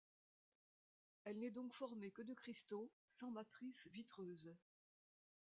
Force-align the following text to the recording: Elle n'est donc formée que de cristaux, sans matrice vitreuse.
Elle 1.25 1.37
n'est 1.37 1.51
donc 1.51 1.73
formée 1.73 2.09
que 2.09 2.23
de 2.23 2.33
cristaux, 2.33 2.89
sans 3.07 3.29
matrice 3.29 3.87
vitreuse. 3.91 4.51